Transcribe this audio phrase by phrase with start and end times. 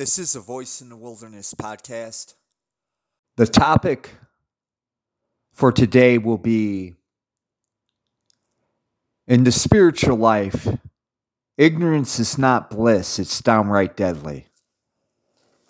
[0.00, 2.32] This is a Voice in the Wilderness podcast.
[3.36, 4.14] The topic
[5.52, 6.94] for today will be
[9.26, 10.66] in the spiritual life,
[11.58, 14.46] ignorance is not bliss, it's downright deadly.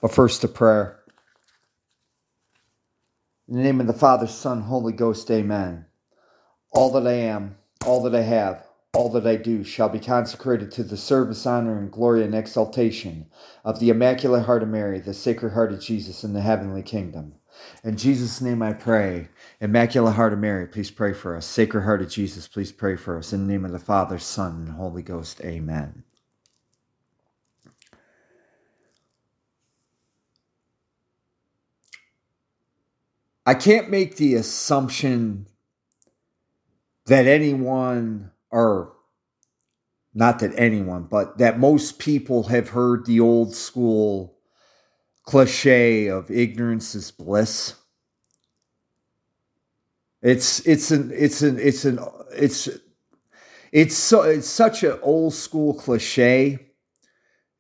[0.01, 1.01] But first, a prayer.
[3.49, 5.87] In the name of the Father, Son, Holy Ghost, amen.
[6.71, 10.73] All that I am, all that I have, all that I do shall be consecrated
[10.73, 13.27] to the service, honor, and glory and exaltation
[13.65, 17.35] of the Immaculate Heart of Mary, the Sacred Heart of Jesus, in the heavenly kingdom.
[17.85, 19.29] In Jesus' name I pray.
[19.61, 21.47] Immaculate Heart of Mary, please pray for us.
[21.47, 23.33] Sacred Heart of Jesus, please pray for us.
[23.33, 26.03] In the name of the Father, Son, and Holy Ghost, amen.
[33.47, 35.47] I can't make the assumption
[37.07, 38.93] that anyone or
[40.13, 44.37] not that anyone, but that most people have heard the old school
[45.25, 47.75] cliche of ignorance is bliss.
[50.23, 51.99] It's it's an it's an it's an
[52.37, 52.69] it's
[53.73, 56.59] it's so it's such an old school cliche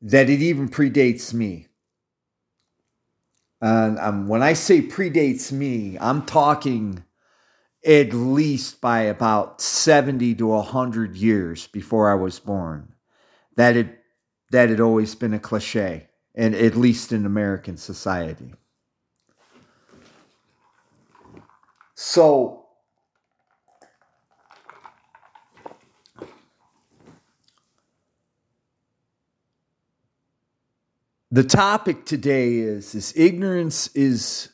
[0.03, 1.69] that it even predates me.
[3.61, 7.05] And um, when I say predates me, I'm talking
[7.85, 12.95] at least by about 70 to 100 years before I was born.
[13.57, 13.97] That had,
[14.51, 18.55] that had always been a cliche, and at least in American society.
[21.95, 22.67] So,
[31.31, 34.51] the topic today is is ignorance is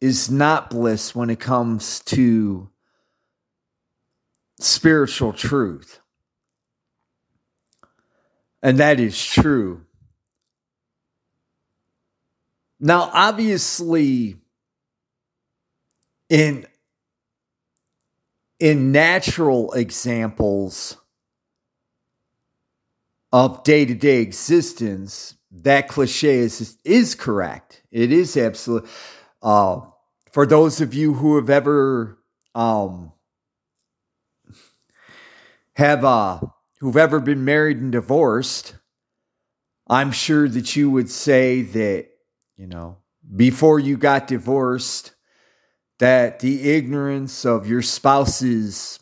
[0.00, 2.68] is not bliss when it comes to
[4.58, 6.00] spiritual truth.
[8.62, 9.82] And that is true.
[12.80, 14.36] Now, obviously,
[16.28, 16.66] in
[18.58, 20.96] in natural examples
[23.32, 27.82] of day-to-day existence, that cliche is is correct.
[27.90, 28.86] It is absolute.
[29.46, 29.80] Uh,
[30.32, 32.18] for those of you who have ever
[32.52, 33.12] um,
[35.74, 36.40] have uh,
[36.80, 38.74] who've ever been married and divorced,
[39.86, 42.08] I'm sure that you would say that
[42.56, 42.96] you know
[43.36, 45.14] before you got divorced
[46.00, 48.98] that the ignorance of your spouse's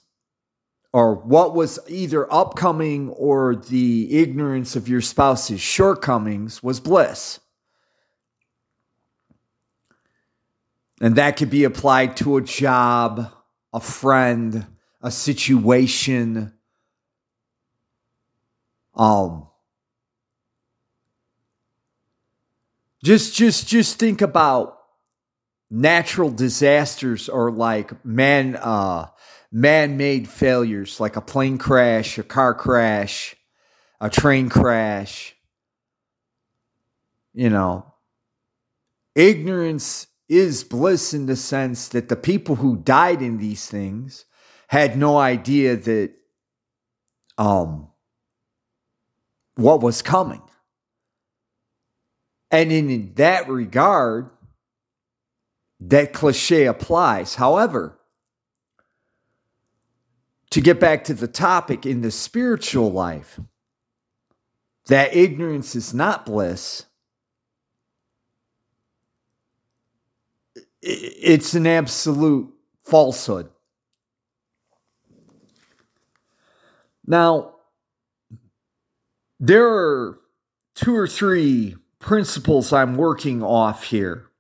[0.93, 7.41] or what was either upcoming or the ignorance of your spouse's shortcomings was bliss.
[11.00, 13.31] And that could be applied to a job,
[13.73, 14.67] a friend,
[15.02, 16.52] a situation.
[18.94, 19.49] Um
[23.02, 24.79] just just just think about
[25.70, 29.06] natural disasters or like man uh
[29.50, 33.37] man-made failures like a plane crash, a car crash,
[34.00, 35.35] a train crash.
[37.32, 37.94] You know,
[39.14, 44.24] ignorance is bliss in the sense that the people who died in these things
[44.68, 46.12] had no idea that
[47.36, 47.88] um
[49.56, 50.42] what was coming.
[52.50, 54.31] And in, that regard,
[55.81, 57.34] that cliche applies.
[57.34, 57.98] However,
[60.50, 63.40] to get back to the topic in the spiritual life,
[64.86, 66.86] that ignorance is not bliss
[70.86, 72.53] it's an absolute
[72.84, 73.48] falsehood.
[77.06, 77.55] Now,
[79.41, 80.19] there are
[80.74, 84.31] two or three principles I'm working off here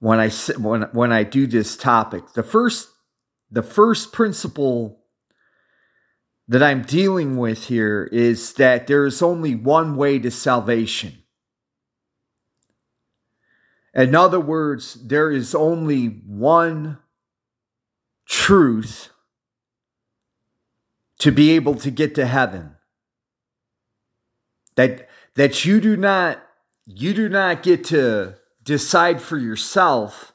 [0.00, 2.34] when I when when I do this topic.
[2.34, 2.88] The first
[3.50, 5.00] the first principle
[6.46, 11.23] that I'm dealing with here is that there is only one way to salvation.
[13.94, 16.98] In other words, there is only one
[18.26, 19.10] truth
[21.20, 22.74] to be able to get to heaven.
[24.74, 26.42] That that you do not
[26.86, 28.34] you do not get to
[28.64, 30.34] decide for yourself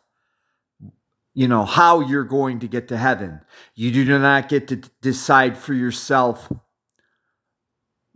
[1.33, 3.41] you know how you're going to get to heaven.
[3.75, 6.51] You do not get to decide for yourself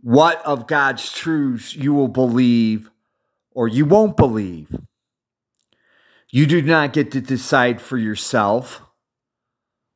[0.00, 2.90] what of God's truths you will believe
[3.52, 4.68] or you won't believe.
[6.30, 8.82] You do not get to decide for yourself.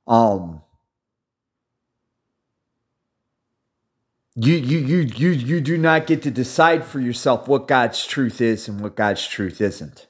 [0.07, 0.63] Um,
[4.37, 8.41] you you you you you do not get to decide for yourself what God's truth
[8.41, 10.07] is and what God's truth isn't.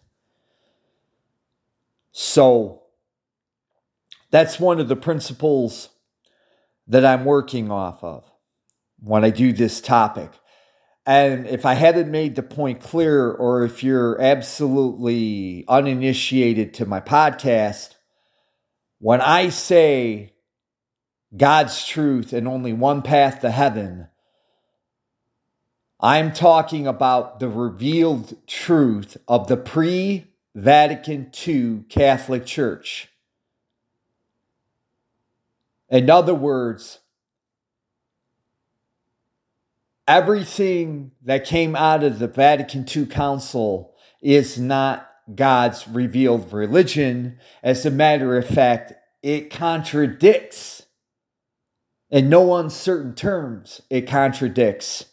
[2.13, 2.83] So
[4.31, 5.89] that's one of the principles
[6.87, 8.25] that I'm working off of
[9.01, 10.31] when I do this topic.
[11.09, 17.01] And if I hadn't made the point clear, or if you're absolutely uninitiated to my
[17.01, 17.95] podcast,
[18.99, 20.35] when I say
[21.35, 24.09] God's truth and only one path to heaven,
[25.99, 33.09] I'm talking about the revealed truth of the pre Vatican II Catholic Church.
[35.89, 36.99] In other words,
[40.09, 47.39] everything that came out of the Vatican II Council is not God's revealed religion.
[47.63, 50.87] As a matter of fact, it contradicts,
[52.11, 55.05] in no uncertain terms, it contradicts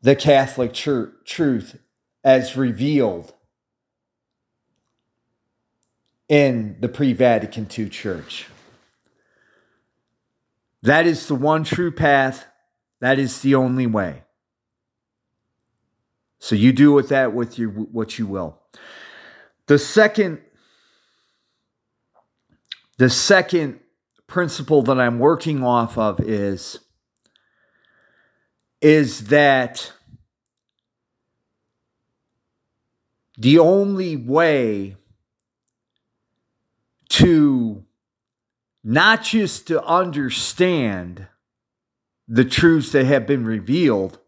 [0.00, 1.78] the Catholic church, truth
[2.22, 3.34] as revealed
[6.28, 8.46] in the pre Vatican II church.
[10.82, 12.46] That is the one true path.
[13.00, 14.22] That is the only way.
[16.38, 18.58] So you do with that with your what you will.
[19.66, 20.40] The second
[22.98, 23.80] the second
[24.26, 26.80] principle that I'm working off of is
[28.80, 29.92] is that
[33.36, 34.96] the only way
[37.08, 37.84] to
[38.84, 41.26] not just to understand
[42.32, 44.20] the truths that have been revealed,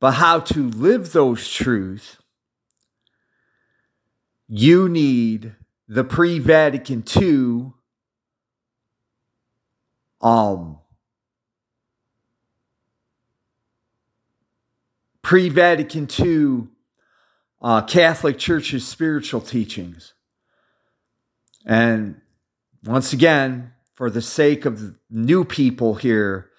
[0.00, 2.16] but how to live those truths,
[4.48, 5.54] you need
[5.86, 7.72] the pre Vatican II
[10.22, 10.78] um,
[15.20, 16.68] pre Vatican II
[17.60, 20.14] uh, Catholic Church's spiritual teachings.
[21.66, 22.22] And
[22.82, 26.49] once again, for the sake of new people here,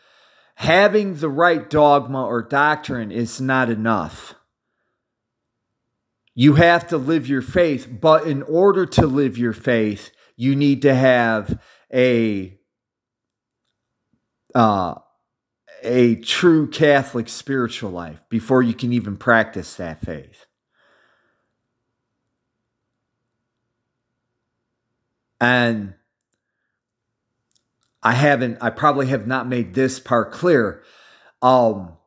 [0.62, 4.36] having the right dogma or doctrine is not enough.
[6.36, 10.84] You have to live your faith, but in order to live your faith, you need
[10.84, 11.60] to have
[11.91, 12.60] a
[14.53, 14.94] uh,
[15.82, 20.46] a true Catholic spiritual life before you can even practice that faith.
[25.39, 25.96] And
[28.03, 30.84] I haven't, I probably have not made this part clear.
[31.41, 31.98] Um,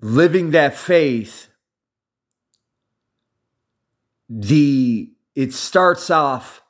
[0.00, 1.48] living that faith,
[4.28, 6.62] the, it starts off,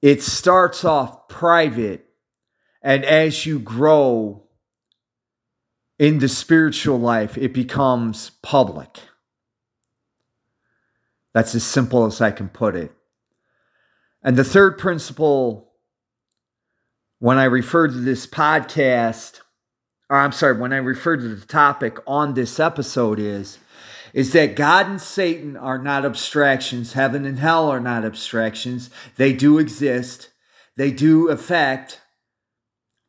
[0.00, 2.06] it starts off private.
[2.82, 4.44] And as you grow
[5.98, 8.98] in the spiritual life, it becomes public.
[11.34, 12.92] That's as simple as I can put it.
[14.22, 15.67] And the third principle
[17.18, 19.40] when I refer to this podcast,
[20.08, 23.58] or I'm sorry, when I refer to the topic on this episode is,
[24.14, 26.94] is that God and Satan are not abstractions.
[26.94, 28.90] Heaven and hell are not abstractions.
[29.16, 30.30] They do exist.
[30.76, 32.00] They do affect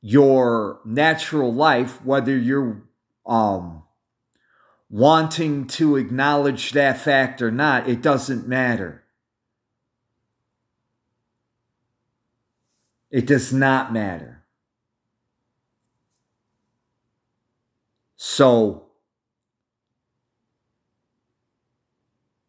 [0.02, 2.82] your natural life, whether you're
[3.26, 3.84] um,
[4.90, 8.99] wanting to acknowledge that fact or not, it doesn't matter.
[13.12, 14.44] It does not matter.
[18.18, 18.88] So,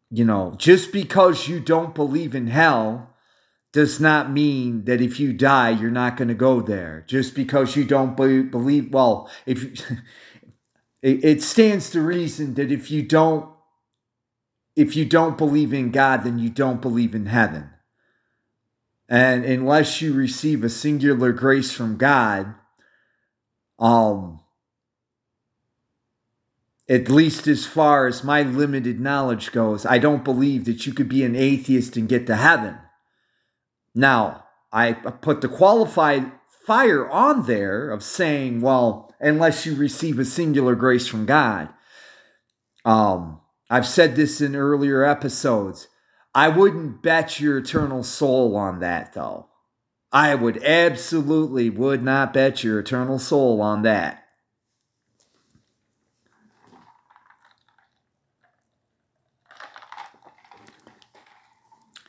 [0.09, 3.11] you know, just because you don't believe in hell
[3.71, 7.05] does not mean that if you die, you're not going to go there.
[7.07, 9.71] Just because you don't be- believe, well, if you,
[11.01, 13.49] it, it stands to reason that if you don't,
[14.75, 17.69] if you don't believe in God, then you don't believe in heaven.
[19.11, 22.55] And unless you receive a singular grace from God,
[23.77, 24.39] um,
[26.87, 31.09] at least as far as my limited knowledge goes, I don't believe that you could
[31.09, 32.77] be an atheist and get to heaven.
[33.93, 36.31] Now, I put the qualified
[36.65, 41.67] fire on there of saying, well, unless you receive a singular grace from God.
[42.85, 45.89] Um, I've said this in earlier episodes.
[46.33, 49.47] I wouldn't bet your eternal soul on that, though.
[50.11, 54.25] I would absolutely would not bet your eternal soul on that.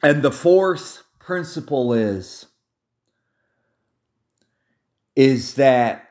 [0.03, 2.47] And the fourth principle is
[5.15, 6.09] is that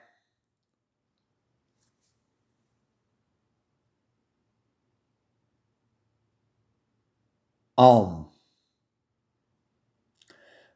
[7.81, 8.27] Um,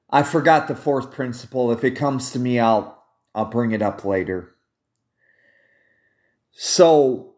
[0.09, 1.71] I forgot the fourth principle.
[1.71, 2.99] If it comes to me, I'll
[3.35, 4.55] I'll bring it up later.
[6.49, 7.35] So,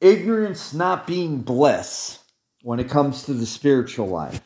[0.00, 2.18] ignorance not being bliss
[2.62, 4.40] when it comes to the spiritual life.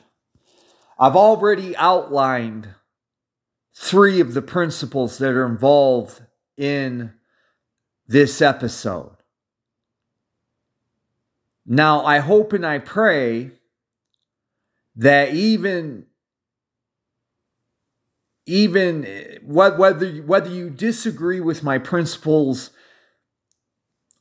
[0.98, 2.74] I've already outlined
[3.74, 6.20] three of the principles that are involved
[6.58, 7.14] in
[8.06, 9.19] this episode.
[11.66, 13.52] Now, I hope and I pray
[14.96, 16.06] that even
[18.46, 22.70] even eh, whether whether you disagree with my principles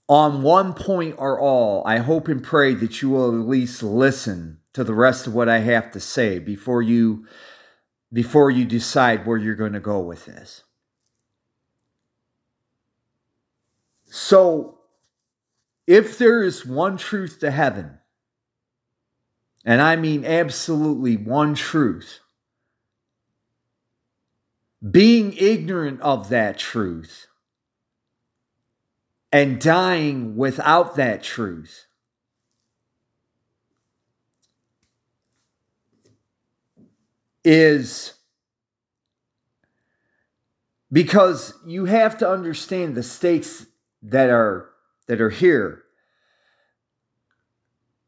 [0.07, 4.59] on one point or all, I hope and pray that you will at least listen
[4.73, 7.25] to the rest of what I have to say before you
[8.11, 10.63] before you decide where you're going to go with this.
[14.05, 14.78] So,
[15.89, 17.97] if there is one truth to heaven,
[19.65, 22.19] and I mean absolutely one truth,
[24.87, 27.25] being ignorant of that truth
[29.31, 31.87] and dying without that truth
[37.43, 38.13] is
[40.91, 43.65] because you have to understand the stakes
[44.03, 44.69] that are
[45.09, 45.83] that are here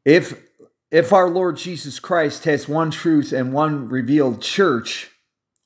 [0.05, 0.39] if
[0.91, 5.10] if our lord jesus christ has one truth and one revealed church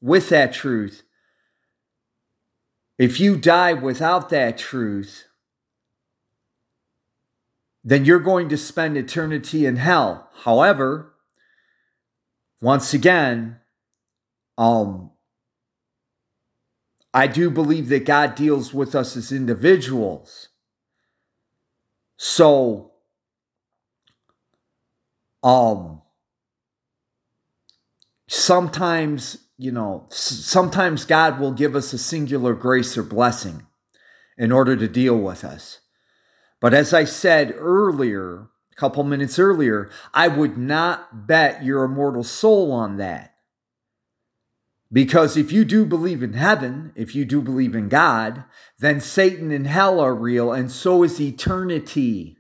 [0.02, 1.04] with that truth
[2.98, 5.26] if you die without that truth
[7.84, 11.14] then you're going to spend eternity in hell however
[12.62, 13.58] once again
[14.58, 15.12] um
[17.14, 20.50] I do believe that God deals with us as individuals.
[22.18, 22.92] So,
[25.44, 26.02] um,
[28.28, 33.66] sometimes, you know, sometimes God will give us a singular grace or blessing
[34.38, 35.80] in order to deal with us.
[36.60, 42.24] But as I said earlier, a couple minutes earlier, I would not bet your immortal
[42.24, 43.35] soul on that.
[44.92, 48.44] Because if you do believe in heaven, if you do believe in God,
[48.80, 52.38] then Satan and hell are real, and so is eternity.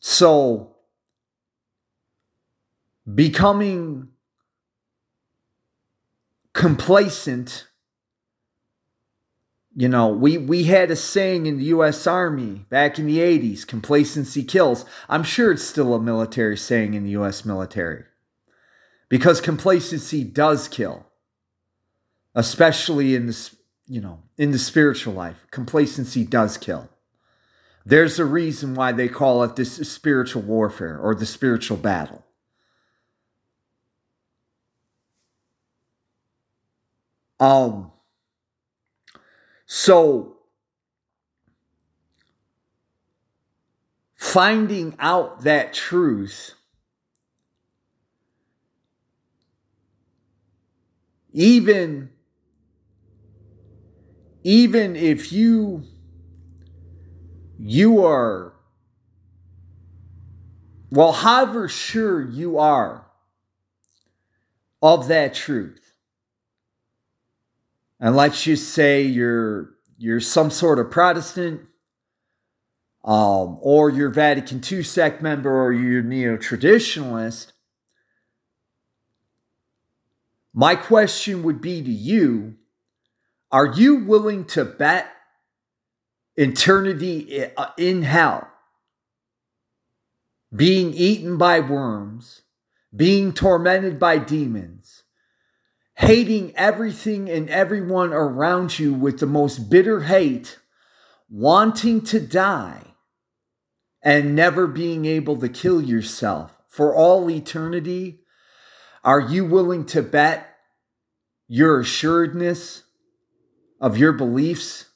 [0.00, 0.76] So,
[3.12, 4.08] becoming
[6.54, 7.66] complacent,
[9.76, 13.66] you know, we, we had a saying in the US Army back in the 80s
[13.66, 14.86] complacency kills.
[15.08, 18.04] I'm sure it's still a military saying in the US military
[19.10, 21.04] because complacency does kill
[22.34, 23.54] especially in this
[23.86, 25.46] you know in the spiritual life.
[25.50, 26.88] Complacency does kill.
[27.84, 32.24] There's a reason why they call it this spiritual warfare or the spiritual battle.
[37.38, 37.90] Um
[39.66, 40.36] so
[44.14, 46.54] finding out that truth
[51.32, 52.10] even
[54.42, 55.82] even if you
[57.58, 58.54] you are
[60.90, 63.06] well however sure you are
[64.82, 65.94] of that truth
[68.00, 71.60] and let's just say you're you're some sort of protestant
[73.04, 77.52] um, or you're vatican ii sect member or you're neo-traditionalist
[80.52, 82.56] my question would be to you
[83.52, 85.10] Are you willing to bet
[86.36, 88.48] eternity uh, in hell,
[90.54, 92.42] being eaten by worms,
[92.94, 95.02] being tormented by demons,
[95.94, 100.58] hating everything and everyone around you with the most bitter hate,
[101.28, 102.82] wanting to die,
[104.02, 108.19] and never being able to kill yourself for all eternity?
[109.02, 110.46] Are you willing to bet
[111.48, 112.82] your assuredness
[113.80, 114.86] of your beliefs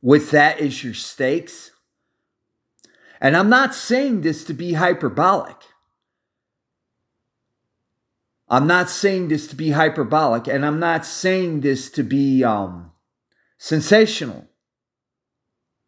[0.00, 1.70] with that as your stakes?
[3.20, 5.56] And I'm not saying this to be hyperbolic.
[8.48, 12.90] I'm not saying this to be hyperbolic, and I'm not saying this to be um,
[13.56, 14.46] sensational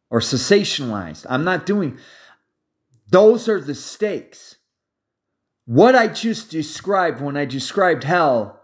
[0.08, 1.26] or sensationalized.
[1.28, 1.98] I'm not doing.
[3.10, 4.56] Those are the stakes.
[5.66, 8.60] What I just described when I described hell,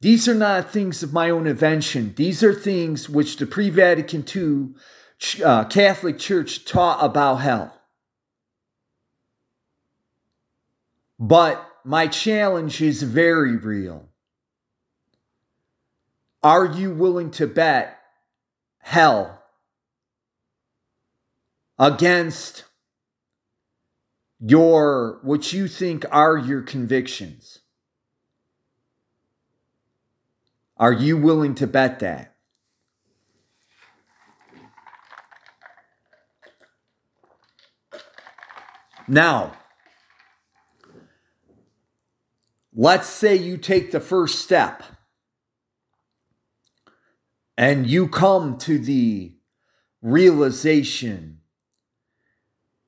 [0.00, 2.14] these are not things of my own invention.
[2.16, 4.74] These are things which the pre Vatican II
[5.44, 7.74] uh, Catholic Church taught about hell.
[11.18, 14.08] But my challenge is very real.
[16.42, 17.98] Are you willing to bet
[18.78, 19.42] hell
[21.78, 22.64] against
[24.40, 27.58] your what you think are your convictions?
[30.76, 32.34] Are you willing to bet that?
[39.06, 39.52] Now,
[42.72, 44.84] let's say you take the first step
[47.58, 49.34] and you come to the
[50.00, 51.39] realization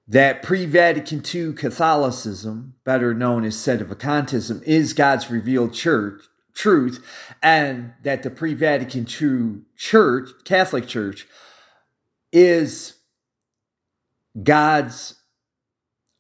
[0.09, 6.23] that pre Vatican II Catholicism, better known as Sedevacantism, is God's revealed church
[6.55, 7.05] truth,
[7.43, 11.27] and that the pre Vatican II Church, Catholic Church,
[12.33, 12.95] is
[14.43, 15.15] God's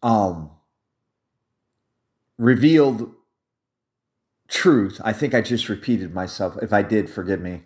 [0.02, 0.50] um,
[2.38, 3.12] revealed
[4.48, 5.00] truth.
[5.04, 6.56] I think I just repeated myself.
[6.62, 7.62] If I did, forgive me.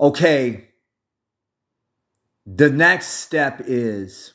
[0.00, 0.67] Okay.
[2.54, 4.32] The next step is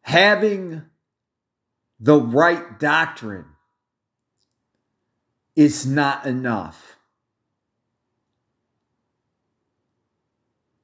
[0.00, 0.82] having
[2.00, 3.44] the right doctrine
[5.56, 6.96] is not enough.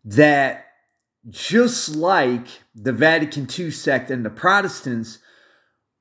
[0.04, 0.66] That
[1.30, 5.18] just like the Vatican II sect and the Protestants,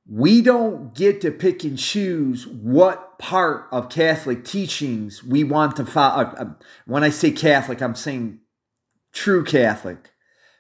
[0.05, 5.85] we don't get to pick and choose what part of Catholic teachings we want to
[5.85, 6.23] follow.
[6.23, 6.45] Uh, uh,
[6.87, 8.39] when I say Catholic, I'm saying
[9.13, 10.09] true Catholic,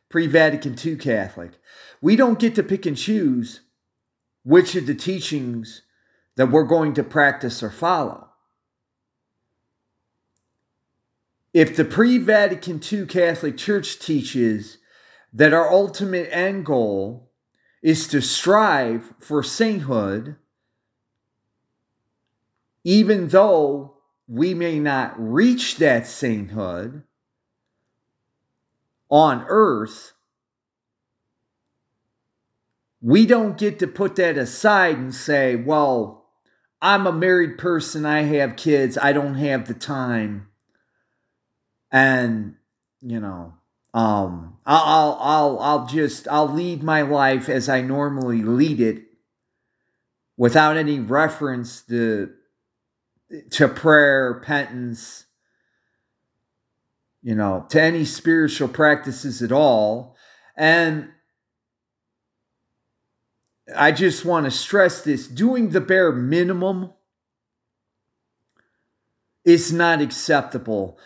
[0.09, 1.53] pre Vatican II Catholic.
[2.01, 3.61] We don't get to pick and choose
[4.43, 5.81] which of the teachings
[6.35, 8.29] that we're going to practice or follow.
[11.55, 14.77] If the pre Vatican II Catholic Church teaches
[15.33, 17.31] that our ultimate end goal
[17.81, 20.35] is to strive for sainthood,
[22.83, 27.03] even though we may not reach that sainthood
[29.09, 30.13] on earth,
[33.01, 36.29] we don't get to put that aside and say, well,
[36.81, 40.47] I'm a married person, I have kids, I don't have the time.
[41.91, 42.55] And
[43.01, 43.53] you know
[43.93, 49.03] um I'll I'll I'll just I'll lead my life as I normally lead it
[50.37, 52.31] without any reference to
[53.51, 55.25] to prayer, penance,
[57.21, 60.15] you know, to any spiritual practices at all.
[60.57, 61.09] And
[63.75, 66.91] I just want to stress this doing the bare minimum
[69.45, 70.97] is not acceptable.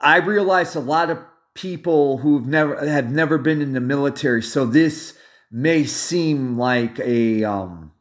[0.00, 1.18] I realize a lot of
[1.54, 5.16] people who've never have never been in the military, so this
[5.50, 7.92] may seem like a um,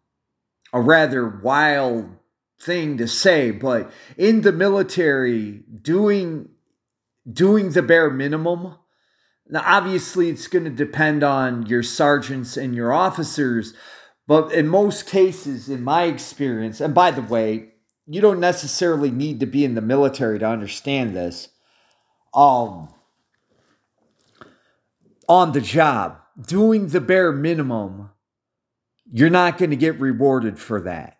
[0.71, 2.09] a rather wild
[2.63, 6.49] thing to say, but in the military, doing
[7.31, 8.75] doing the bare minimum.
[9.49, 13.73] Now, obviously, it's going to depend on your sergeants and your officers,
[14.27, 17.73] but in most cases, in my experience, and by the way,
[18.07, 21.49] you don't necessarily need to be in the military to understand this
[22.33, 22.89] um,
[25.27, 28.09] on the job, doing the bare minimum,
[29.11, 31.17] you're not going to get rewarded for that.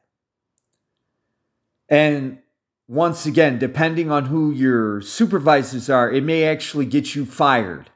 [1.93, 2.39] And
[2.87, 7.91] once again, depending on who your supervisors are, it may actually get you fired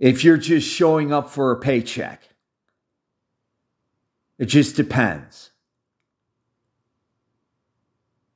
[0.00, 2.30] if you're just showing up for a paycheck.
[4.40, 5.52] It just depends.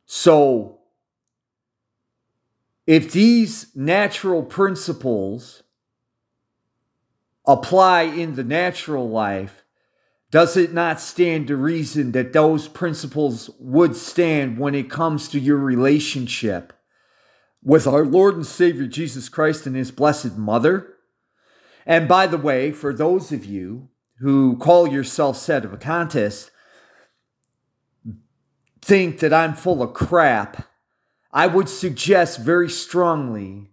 [0.06, 0.78] So,
[2.86, 5.64] if these natural principles
[7.44, 9.63] apply in the natural life,
[10.34, 15.38] does it not stand to reason that those principles would stand when it comes to
[15.38, 16.72] your relationship
[17.62, 20.96] with our Lord and Savior Jesus Christ and His Blessed Mother?
[21.86, 26.50] And by the way, for those of you who call yourself Sedevacantist,
[28.82, 30.66] think that I'm full of crap
[31.32, 33.70] I would suggest very strongly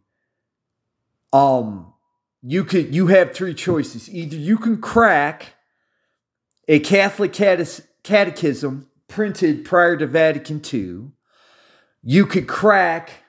[1.34, 1.92] um
[2.44, 4.08] you could you have three choices.
[4.14, 5.56] Either you can crack
[6.68, 7.34] a Catholic
[8.04, 11.12] catechism printed prior to Vatican II.
[12.04, 13.24] You could crack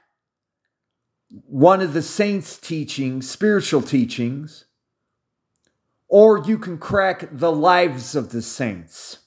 [1.46, 4.66] one of the saints' teachings, spiritual teachings,
[6.08, 9.18] or you can crack the lives of the saints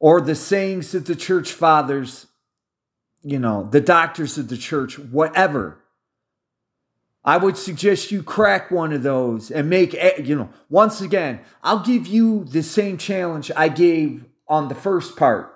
[0.00, 2.26] or the sayings of the church fathers
[3.22, 5.78] you know, the doctors of the church, whatever.
[7.28, 11.40] I would suggest you crack one of those and make, eh, you know, once again,
[11.62, 15.54] I'll give you the same challenge I gave on the first part.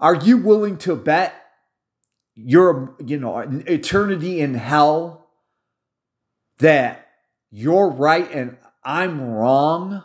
[0.00, 1.34] Are you willing to bet
[2.34, 5.28] your, you know, eternity in hell
[6.60, 7.06] that
[7.50, 10.02] you're right and I'm wrong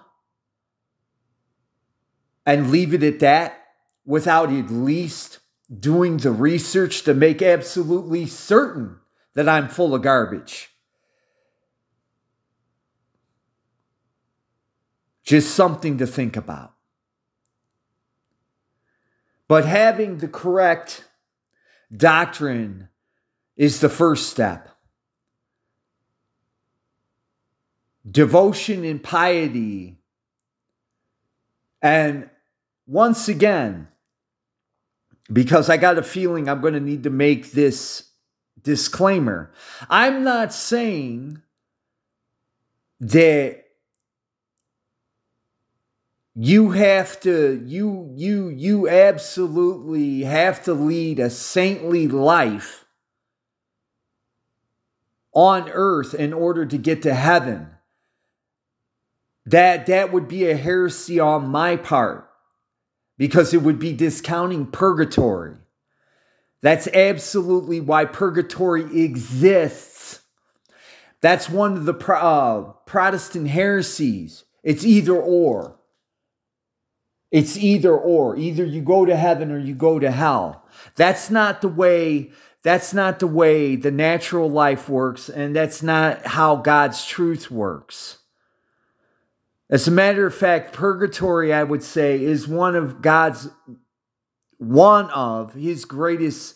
[2.46, 3.68] and leave it at that
[4.06, 5.40] without at least
[5.74, 8.98] doing the research to make absolutely certain
[9.36, 10.74] that I'm full of garbage?
[15.28, 16.74] Just something to think about.
[19.50, 21.04] But having the correct
[21.94, 22.88] doctrine
[23.58, 24.70] is the first step.
[28.10, 29.98] Devotion and piety.
[31.82, 32.30] And
[32.86, 33.90] once again,
[35.32, 38.12] because I got a feeling I'm going to need to make this
[38.64, 39.52] disclaimer,
[39.90, 41.42] I'm not saying
[43.02, 43.67] that
[46.40, 52.86] you have to you you you absolutely have to lead a saintly life
[55.34, 57.72] on earth in order to get to heaven.
[59.48, 62.30] That that would be a heresy on my part
[63.18, 65.56] because it would be discounting purgatory.
[66.62, 70.22] That's absolutely why purgatory exists.
[71.20, 74.44] That's one of the uh, protestant heresies.
[74.62, 75.77] It's either or
[77.32, 78.38] it's either or.
[78.38, 80.64] Either you go to heaven or you go to hell.
[80.96, 82.32] That's not the way
[82.64, 88.18] that's not the way the natural life works and that's not how God's truth works.
[89.70, 93.50] As a matter of fact, purgatory I would say is one of God's
[94.58, 96.56] one of his greatest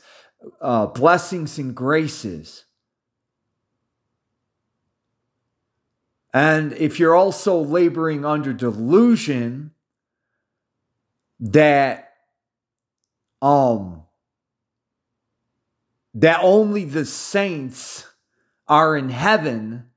[0.60, 2.66] uh, blessings and graces.
[6.34, 9.72] And if you're also laboring under delusion,
[11.42, 12.14] that
[13.42, 14.04] um
[16.14, 18.06] that only the saints
[18.68, 19.92] are in heaven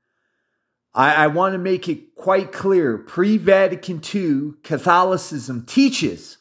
[0.95, 2.97] I, I want to make it quite clear.
[2.97, 6.37] Pre Vatican II, Catholicism teaches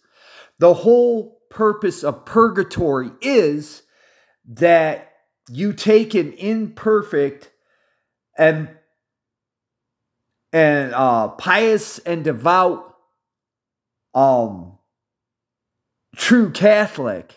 [0.58, 3.82] the whole purpose of purgatory is
[4.46, 5.12] that
[5.50, 7.50] you take an imperfect
[8.38, 8.68] and
[10.52, 12.94] and uh, pious and devout
[14.14, 14.78] um
[16.16, 17.34] true Catholic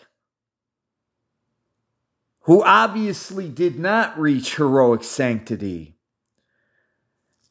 [2.42, 5.96] who obviously did not reach heroic sanctity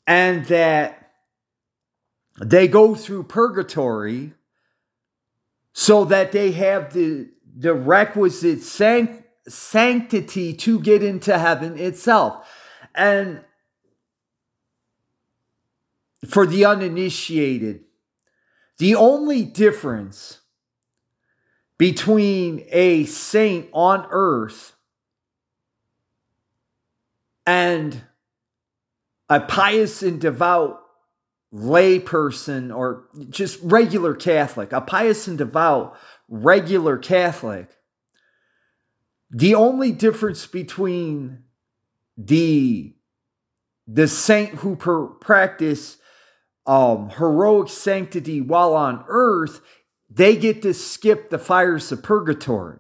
[0.08, 1.12] and that
[2.42, 4.34] they go through purgatory
[5.74, 12.48] so that they have the, the requisite sanct- sanctity to get into heaven itself.
[12.96, 13.44] And
[16.28, 17.84] for the uninitiated,
[18.80, 20.40] the only difference
[21.78, 24.76] between a saint on earth
[27.46, 28.02] and
[29.30, 30.82] a pious and devout
[31.54, 37.70] layperson or just regular Catholic, a pious and devout regular Catholic,
[39.30, 41.44] the only difference between
[42.18, 42.94] the
[43.88, 45.98] the saint who per- practice
[46.66, 49.62] um, heroic sanctity while on earth
[50.10, 52.80] they get to skip the fires of purgatory.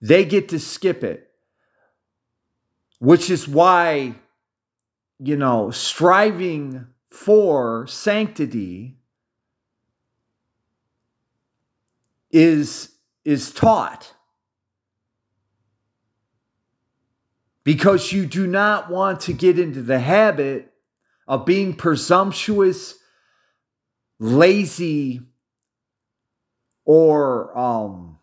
[0.00, 1.30] They get to skip it,
[2.98, 4.14] which is why,
[5.18, 8.96] you know, striving for sanctity
[12.30, 12.92] is
[13.24, 14.14] is taught
[17.64, 20.72] because you do not want to get into the habit
[21.26, 22.99] of being presumptuous
[24.20, 25.22] lazy
[26.84, 28.18] or um,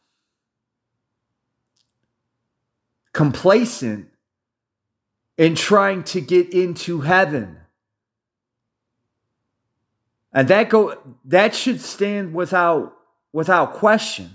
[3.13, 4.07] complacent
[5.38, 7.57] in trying to get into heaven.
[10.31, 12.93] And that go that should stand without
[13.33, 14.31] without question.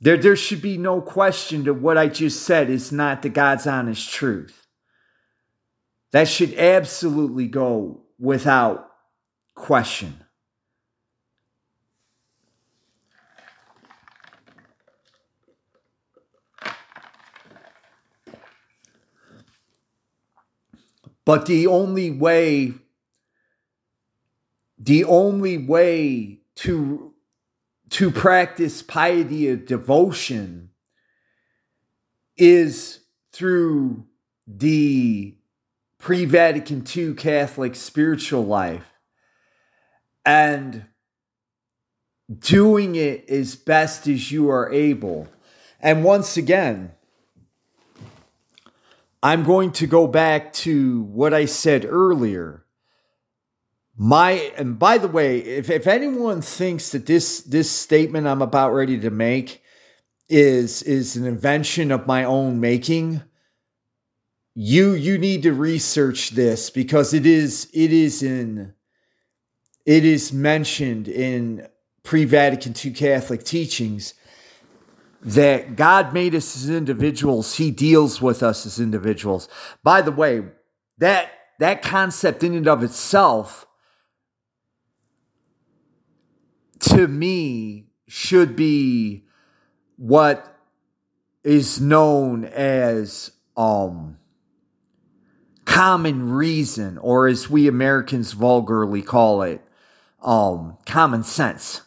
[0.00, 3.66] There, there should be no question that what I just said is not the God's
[3.66, 4.66] honest truth.
[6.12, 8.90] That should absolutely go without
[9.54, 10.20] question.
[21.26, 22.72] But the only way,
[24.78, 27.12] the only way to
[27.88, 30.70] to practice piety of devotion
[32.36, 33.00] is
[33.32, 34.06] through
[34.46, 35.34] the
[35.98, 38.86] pre Vatican II Catholic spiritual life
[40.24, 40.86] and
[42.38, 45.28] doing it as best as you are able.
[45.80, 46.92] And once again,
[49.22, 52.64] I'm going to go back to what I said earlier.
[53.96, 58.74] My and by the way, if, if anyone thinks that this this statement I'm about
[58.74, 59.62] ready to make
[60.28, 63.22] is is an invention of my own making,
[64.54, 68.74] you you need to research this because it is it is in
[69.86, 71.66] it is mentioned in
[72.02, 74.14] pre-Vatican II Catholic teachings
[75.26, 79.48] that God made us as individuals, He deals with us as individuals.
[79.82, 80.42] By the way,
[80.98, 83.66] that that concept in and of itself
[86.80, 89.24] to me should be
[89.96, 90.56] what
[91.42, 94.18] is known as um
[95.64, 99.60] common reason, or as we Americans vulgarly call it,
[100.22, 101.82] um, common sense.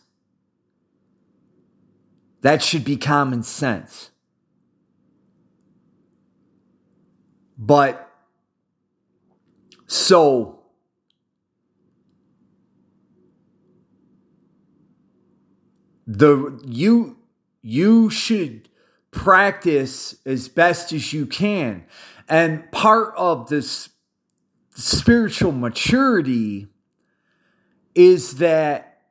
[2.42, 4.12] That should be common sense.
[7.58, 8.10] But
[9.88, 10.62] so
[16.08, 17.18] the you
[17.62, 18.70] you should
[19.12, 21.86] practice as best as you can
[22.30, 23.90] and part of this
[24.76, 26.68] spiritual maturity
[27.96, 29.02] is that,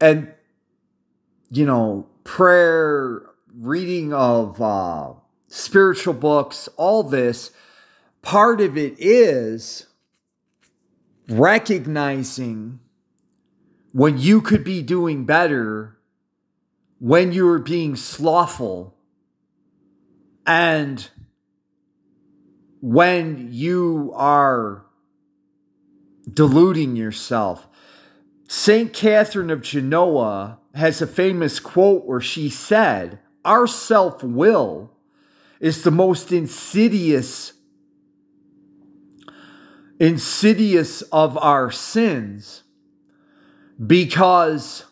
[0.00, 0.33] and,
[1.56, 3.22] you know, prayer,
[3.56, 5.12] reading of uh,
[5.46, 7.52] spiritual books, all this,
[8.22, 9.86] part of it is
[11.28, 12.80] recognizing
[13.92, 15.96] when you could be doing better,
[16.98, 18.96] when you are being slothful,
[20.46, 21.08] and
[22.80, 24.84] when you are
[26.32, 27.68] deluding yourself.
[28.48, 28.92] St.
[28.92, 34.90] Catherine of Genoa has a famous quote where she said, Our self will
[35.60, 37.52] is the most insidious,
[39.98, 42.62] insidious of our sins
[43.84, 44.84] because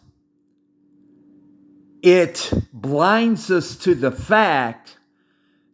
[2.03, 4.99] it blinds us to the fact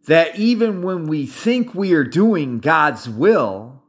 [0.05, 3.83] that even when we think we are doing God's will,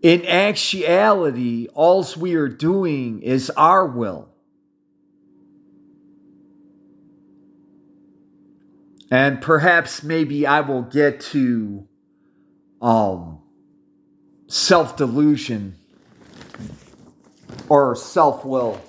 [0.00, 4.27] in actuality, all we are doing is our will.
[9.10, 11.88] And perhaps maybe I will get to
[12.82, 13.40] um,
[14.48, 15.76] self delusion
[17.68, 18.80] or self will.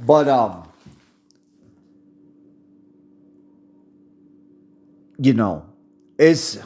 [0.00, 0.68] But um
[5.18, 5.66] you know,
[6.18, 6.60] is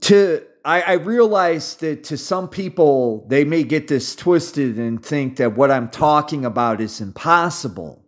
[0.00, 5.36] to I, I realize that to some people they may get this twisted and think
[5.36, 8.04] that what I'm talking about is impossible.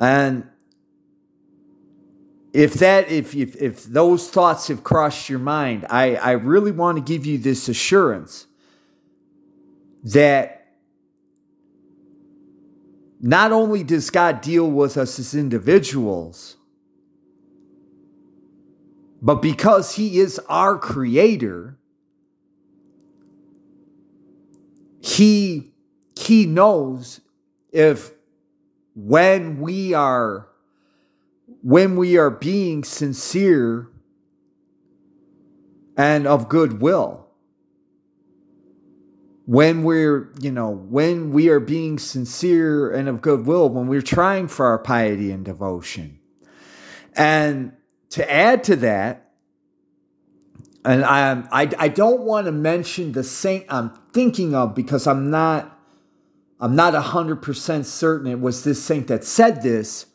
[0.00, 0.48] And
[2.52, 6.98] if that if if, if those thoughts have crossed your mind, I, I really want
[6.98, 8.48] to give you this assurance
[10.02, 10.74] that
[13.20, 16.56] not only does God deal with us as individuals,
[19.22, 21.78] but because He is our creator,
[25.02, 25.72] He,
[26.18, 27.20] he knows
[27.72, 28.12] if
[28.94, 30.46] when we are
[31.62, 33.88] when we are being sincere
[35.96, 37.30] and of goodwill
[39.50, 44.46] when we're, you know, when we are being sincere and of goodwill, when we're trying
[44.46, 46.20] for our piety and devotion.
[47.16, 47.72] And
[48.10, 49.30] to add to that,
[50.84, 55.06] and I, um, I, I don't want to mention the saint I'm thinking of because
[55.06, 55.78] I'm not,
[56.58, 60.06] I'm not 100% certain it was this saint that said this,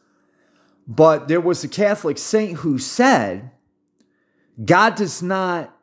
[0.87, 3.51] but there was a Catholic saint who said,
[4.63, 5.75] God does not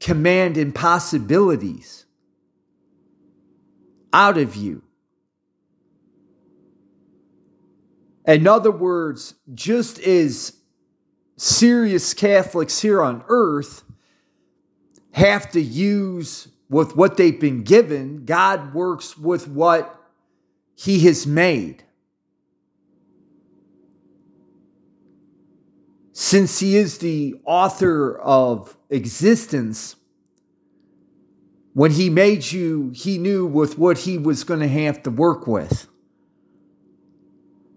[0.00, 2.04] command impossibilities
[4.12, 4.82] out of you.
[8.26, 10.57] In other words, just as
[11.38, 13.82] serious Catholics here on earth
[15.12, 19.98] have to use with what they've been given, God works with what
[20.74, 21.82] He has made.
[26.12, 29.96] Since He is the author of existence,
[31.78, 35.46] When he made you, he knew with what he was going to have to work
[35.46, 35.86] with.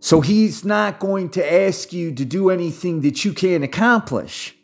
[0.04, 4.56] So he's not going to ask you to do anything that you can't accomplish.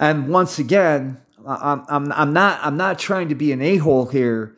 [0.00, 4.56] And once again, I'm, I'm, I'm not I'm not trying to be an a-hole here.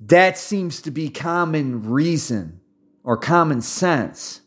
[0.00, 2.60] That seems to be common reason
[3.02, 4.42] or common sense.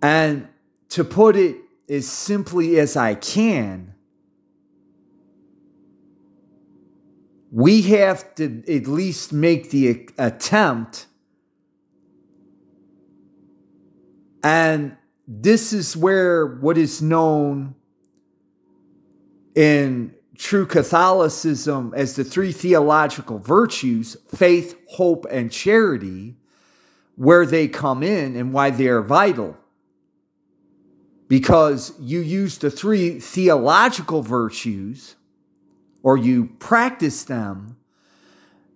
[0.00, 0.48] And
[0.90, 1.56] to put it
[1.90, 3.95] as simply as I can,
[7.50, 11.06] we have to at least make the attempt.
[14.42, 17.74] And this is where what is known
[19.54, 26.36] in true Catholicism as the three theological virtues faith, hope, and charity
[27.16, 29.56] where they come in and why they are vital.
[31.28, 35.16] Because you use the three theological virtues
[36.06, 37.76] or you practice them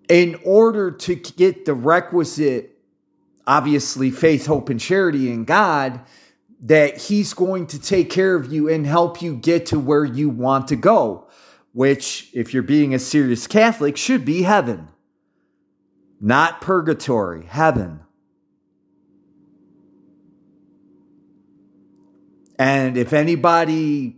[0.08, 2.76] in order to get the requisite,
[3.46, 6.00] obviously, faith, hope, and charity in God
[6.62, 10.28] that He's going to take care of you and help you get to where you
[10.28, 11.28] want to go,
[11.72, 14.88] which, if you're being a serious Catholic, should be heaven,
[16.20, 18.00] not purgatory, heaven.
[22.58, 24.16] And if anybody,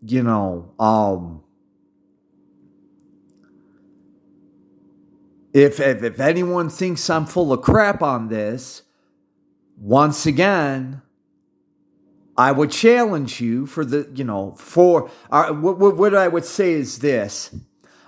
[0.00, 1.43] you know, um,
[5.54, 8.82] if, if if anyone thinks I'm full of crap on this,
[9.78, 11.00] once again,
[12.36, 16.72] I would challenge you for the, you know, for uh, what, what I would say
[16.72, 17.54] is this: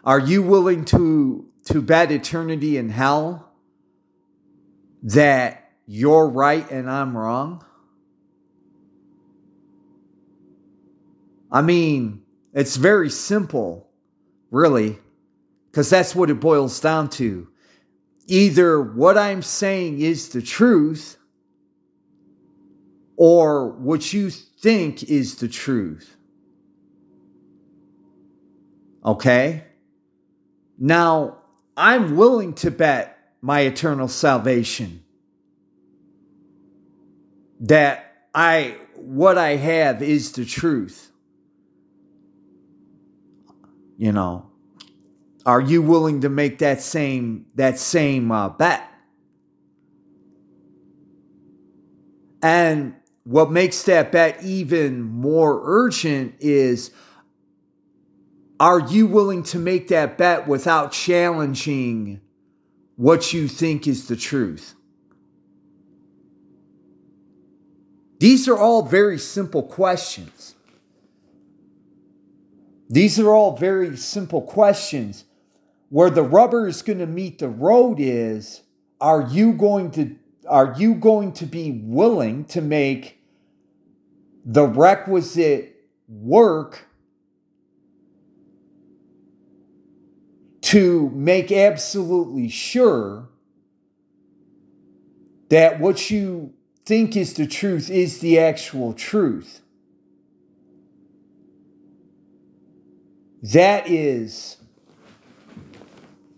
[0.05, 3.53] Are you willing to to bet eternity in hell
[5.05, 7.65] that you're right and I'm wrong?
[11.53, 12.23] I mean,
[12.53, 13.89] it's very simple,
[14.51, 14.99] really,
[15.77, 17.47] because that's what it boils down to.
[18.27, 21.19] Either what I'm saying is the truth
[23.19, 26.17] or what you think is the truth.
[29.05, 29.65] Okay?
[30.79, 31.41] Now,
[31.77, 35.05] I'm willing to bet my eternal salvation
[37.61, 41.13] that I what I have is the truth.
[43.99, 44.53] You know,
[45.47, 48.83] are you willing to make that same that same uh, bet?
[52.43, 56.91] And what makes that bet even more urgent is
[58.59, 62.21] are you willing to make that bet without challenging
[62.97, 64.75] what you think is the truth?
[68.19, 70.55] These are all very simple questions.
[72.89, 75.26] These are all very simple questions.
[75.89, 78.63] Where the rubber is going to meet the road is
[79.01, 80.17] are you going to
[80.49, 83.19] are you going to be willing to make
[84.45, 85.77] the requisite
[86.09, 86.87] work
[90.63, 93.29] to make absolutely sure
[95.49, 96.53] that what you
[96.85, 99.61] think is the truth is the actual truth.
[103.43, 104.57] That is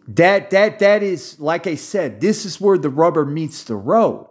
[0.09, 4.29] that that that is like I said, this is where the rubber meets the road.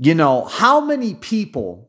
[0.00, 1.88] You know, how many people,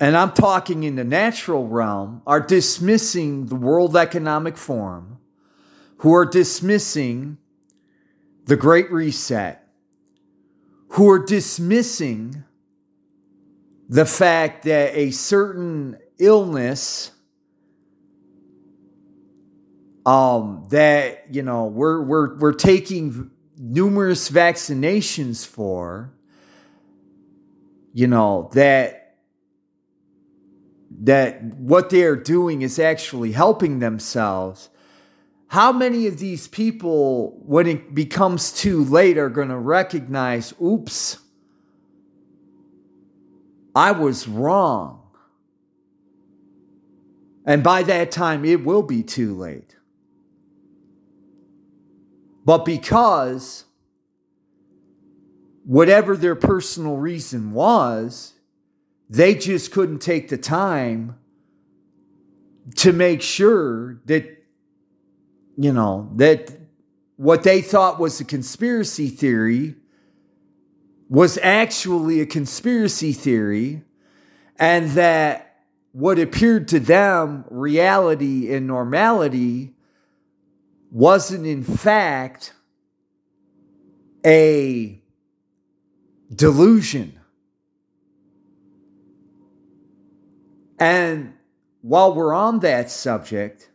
[0.00, 5.18] and I'm talking in the natural realm, are dismissing the World Economic Forum,
[5.98, 7.38] who are dismissing
[8.46, 9.64] the Great Reset,
[10.90, 12.44] who are dismissing
[13.88, 17.12] the fact that a certain illness
[20.08, 26.14] um, that you know we're we're we're taking numerous vaccinations for,
[27.92, 29.18] you know, that
[31.02, 34.70] that what they're doing is actually helping themselves.
[35.48, 41.18] How many of these people, when it becomes too late, are going to recognize, oops,
[43.74, 45.02] I was wrong?
[47.44, 49.77] And by that time, it will be too late.
[52.48, 53.66] But because
[55.66, 58.32] whatever their personal reason was,
[59.10, 61.18] they just couldn't take the time
[62.76, 64.24] to make sure that,
[65.58, 66.50] you know, that
[67.16, 69.74] what they thought was a conspiracy theory
[71.10, 73.82] was actually a conspiracy theory
[74.56, 79.74] and that what appeared to them reality and normality
[80.90, 82.54] wasn't in fact
[84.24, 85.02] a
[86.34, 87.18] delusion.
[90.78, 91.34] And
[91.82, 93.70] while we're on that subject,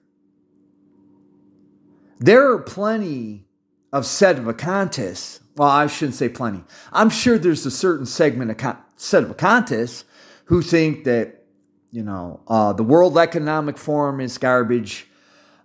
[2.20, 3.48] there are plenty
[3.92, 5.42] of sedevacantists.
[5.56, 6.64] Well, I shouldn't say plenty.
[6.92, 10.06] I'm sure there's a certain segment of con- sedevacantists
[10.46, 11.46] who think that,
[11.92, 15.08] you know, uh, the World Economic Forum is garbage.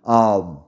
[0.05, 0.59] Um,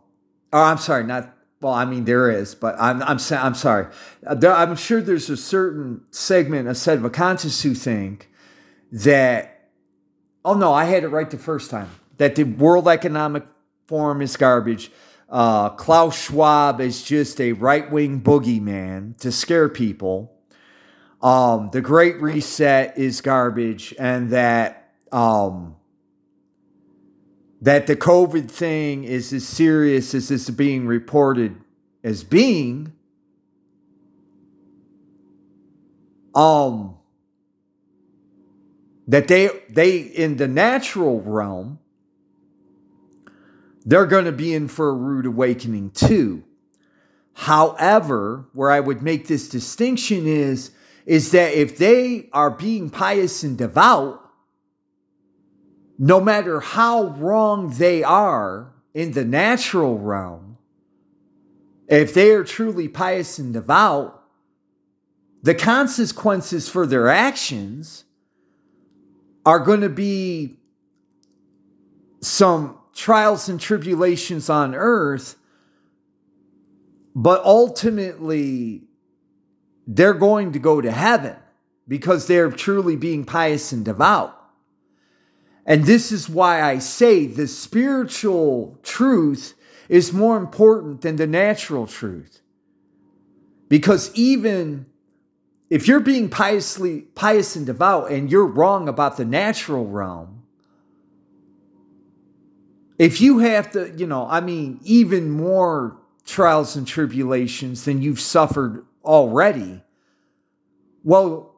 [0.53, 3.87] oh, I'm sorry, not well, I mean there is, but I'm I'm I'm sorry.
[4.25, 8.29] Uh, there, I'm sure there's a certain segment of sedevacantists who think
[8.91, 9.69] that.
[10.43, 11.89] Oh no, I had it right the first time.
[12.17, 13.45] That the World Economic
[13.87, 14.91] Forum is garbage.
[15.29, 20.33] Uh, Klaus Schwab is just a right wing boogeyman to scare people.
[21.21, 25.75] Um, the Great Reset is garbage, and that um,
[27.61, 31.55] that the COVID thing is as serious as it's being reported
[32.03, 32.93] as being,
[36.33, 36.97] um,
[39.07, 41.79] that they they in the natural realm,
[43.85, 46.43] they're going to be in for a rude awakening too.
[47.33, 50.71] However, where I would make this distinction is
[51.05, 54.30] is that if they are being pious and devout,
[56.03, 60.57] no matter how wrong they are in the natural realm,
[61.87, 64.19] if they are truly pious and devout,
[65.43, 68.05] the consequences for their actions
[69.45, 70.57] are going to be
[72.19, 75.35] some trials and tribulations on earth,
[77.13, 78.81] but ultimately
[79.85, 81.35] they're going to go to heaven
[81.87, 84.40] because they're truly being pious and devout.
[85.65, 89.53] And this is why I say the spiritual truth
[89.89, 92.41] is more important than the natural truth.
[93.69, 94.85] Because even
[95.69, 100.43] if you're being piously pious and devout and you're wrong about the natural realm,
[102.97, 108.19] if you have to, you know, I mean, even more trials and tribulations than you've
[108.19, 109.81] suffered already,
[111.03, 111.50] well,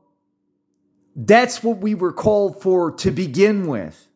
[1.16, 4.08] that's what we were called for to begin with.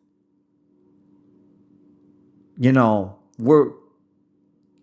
[2.58, 3.72] You know, we're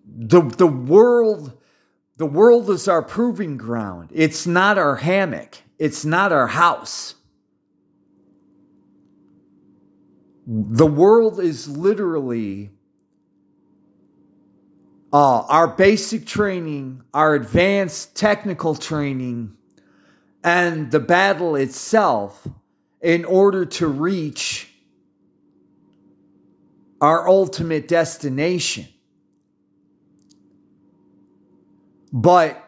[0.08, 1.58] the the world
[2.18, 4.10] the world is our proving ground.
[4.14, 5.58] It's not our hammock.
[5.78, 7.16] It's not our house.
[10.48, 12.70] The world is literally
[15.12, 19.55] uh, our basic training, our advanced technical training,
[20.46, 22.48] and the battle itself
[23.02, 24.70] in order to reach
[27.02, 28.86] our ultimate destination.
[32.14, 32.64] But,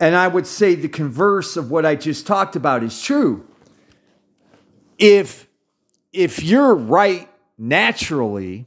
[0.00, 3.46] and I would say the converse of what I just talked about is true.
[4.96, 5.46] If,
[6.10, 8.66] if you're right naturally,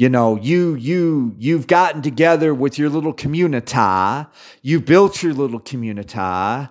[0.00, 4.26] you know you you you've gotten together with your little community.
[4.62, 6.70] You built your little community.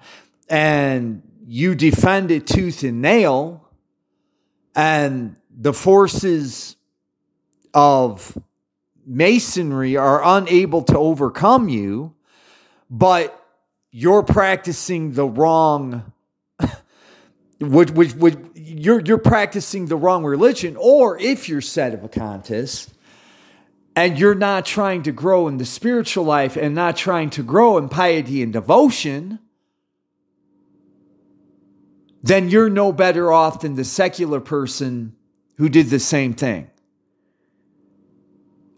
[0.50, 3.70] And you defend it tooth and nail.
[4.76, 6.76] And the forces
[7.72, 8.36] of
[9.06, 12.16] masonry are unable to overcome you.
[12.90, 13.40] But
[13.92, 16.14] you're practicing the wrong
[17.60, 20.76] which, which, which you're you're practicing the wrong religion.
[20.80, 22.94] Or if you're sedevacantist
[24.00, 27.78] and you're not trying to grow in the spiritual life and not trying to grow
[27.78, 29.39] in piety and devotion,
[32.24, 35.18] then you're no better off than the secular person
[35.58, 36.72] who did the same thing.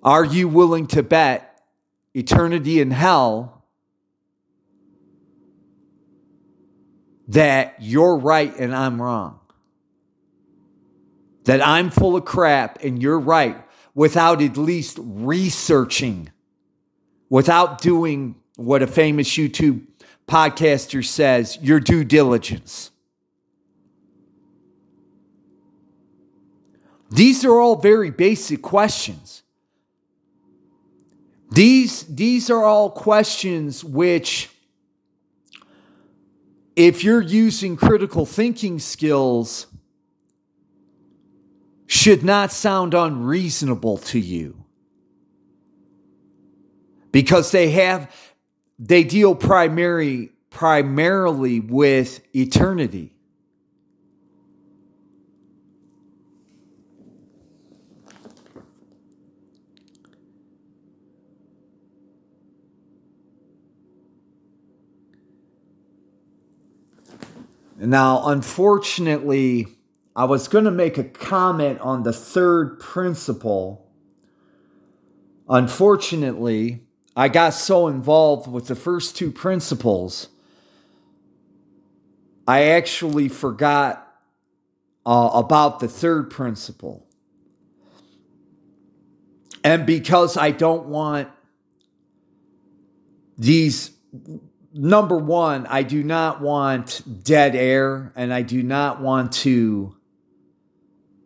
[0.02, 1.62] Are you willing to bet
[2.16, 3.64] eternity in hell
[7.28, 9.40] that you're right and I'm wrong?
[11.44, 13.64] That I'm full of crap and you're right
[13.94, 16.32] without at least researching,
[17.30, 19.82] without doing what a famous YouTube
[20.28, 22.92] podcaster says, your due diligence.
[27.10, 29.44] These are all very basic questions.
[31.52, 34.50] These, these are all questions which,
[36.78, 39.68] if you're using critical thinking skills,
[41.92, 44.64] should not sound unreasonable to you.
[47.12, 48.10] Because they have
[48.80, 53.14] they deal primary primarily with eternity.
[67.78, 69.68] Now, unfortunately,
[70.22, 73.90] I was going to make a comment on the third principle.
[75.50, 76.84] Unfortunately,
[77.16, 80.28] I got so involved with the first two principles,
[82.48, 84.16] I actually forgot
[85.08, 87.08] uh, about the third principle.
[89.64, 91.30] And because I don't want
[93.40, 93.90] these,
[94.72, 99.96] number one, I do not want dead air and I do not want to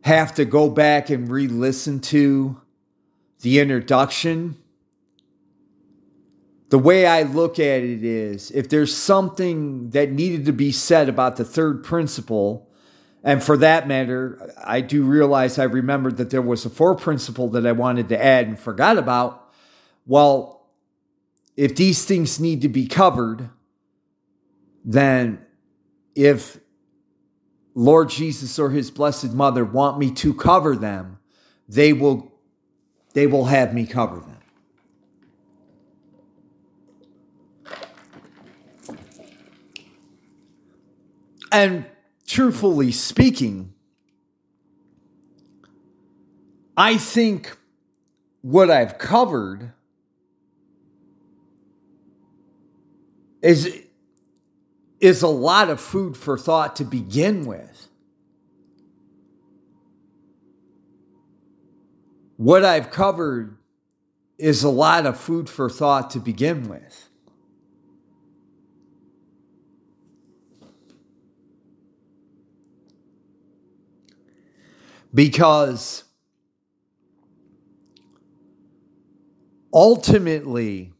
[0.06, 2.62] have to go back and re listen to
[3.42, 4.56] the introduction.
[6.70, 11.10] The way I look at it is if there's something that needed to be said
[11.10, 12.70] about the third principle,
[13.24, 17.50] and for that matter, I do realize I remembered that there was a fourth principle
[17.50, 19.52] that I wanted to add and forgot about.
[20.06, 20.68] Well,
[21.58, 23.50] if these things need to be covered,
[24.84, 25.44] then
[26.14, 26.60] if
[27.76, 31.20] Lord Jesus or his blessed mother want me to cover them,
[31.68, 32.32] they will
[33.14, 34.32] they will have me cover them.
[41.52, 41.86] And
[42.28, 43.74] truthfully speaking,
[46.76, 47.58] I think
[48.42, 49.72] what I've covered
[53.42, 53.85] is
[55.06, 57.88] is a lot of food for thought to begin with.
[62.38, 63.56] What I've covered
[64.40, 67.10] is a lot of food for thought to begin with.
[75.14, 76.04] Because
[79.72, 80.95] ultimately,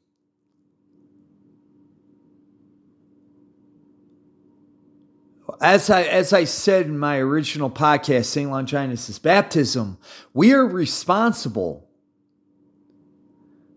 [5.62, 8.50] as I as I said in my original podcast, St.
[8.50, 9.98] Longinus' baptism,
[10.34, 11.86] we are responsible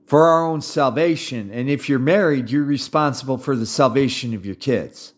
[0.07, 1.51] for our own salvation.
[1.51, 5.13] And if you're married, you're responsible for the salvation of your kids.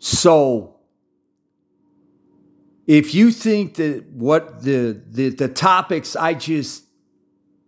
[0.00, 0.74] So
[2.88, 6.84] if you think that what the, the, the topics I just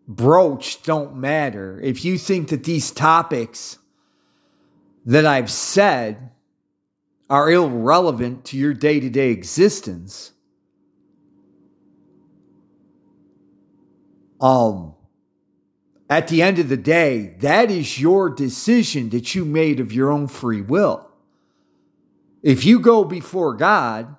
[0.08, 3.78] broached don't matter, if you think that these topics
[5.06, 6.30] that I've said
[7.30, 10.32] are irrelevant to your day to day existence,
[14.40, 14.94] um,
[16.08, 20.10] at the end of the day, that is your decision that you made of your
[20.10, 21.08] own free will.
[22.42, 24.14] If you go before God,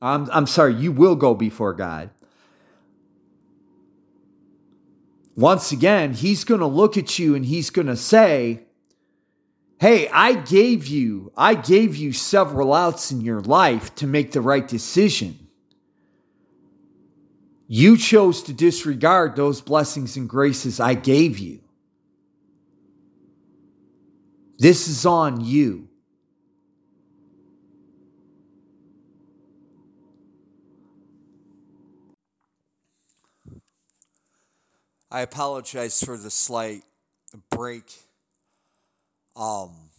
[0.00, 2.10] I'm, I'm sorry, you will go before God.
[5.36, 8.64] Once again, He's going to look at you and He's going to say,
[9.82, 14.40] Hey, I gave you, I gave you several outs in your life to make the
[14.40, 15.48] right decision.
[17.66, 21.64] You chose to disregard those blessings and graces I gave you.
[24.56, 25.88] This is on you.
[35.10, 36.84] I apologize for the slight
[37.50, 37.92] break.
[39.34, 39.90] Um,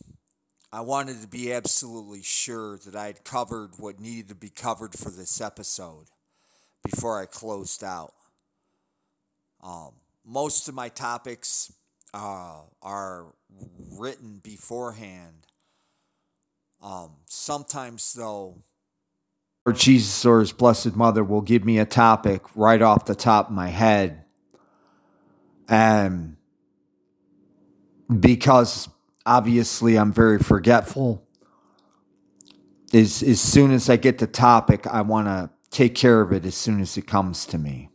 [0.71, 4.97] I wanted to be absolutely sure that I had covered what needed to be covered
[4.97, 6.07] for this episode
[6.83, 8.13] before I closed out.
[9.61, 9.91] Um,
[10.25, 11.71] most of my topics
[12.13, 13.33] uh, are
[13.97, 15.47] written beforehand.
[16.81, 18.63] Um, sometimes, though,
[19.65, 23.47] or Jesus or his blessed mother will give me a topic right off the top
[23.47, 24.25] of my head
[25.69, 26.35] and
[28.19, 28.89] because
[29.25, 31.25] obviously I'm very forgetful,
[32.93, 36.45] as, as soon as I get the topic, I want to take care of it
[36.45, 37.89] as soon as it comes to me.